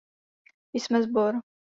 Jsme 0.73 1.03
sbor. 1.03 1.41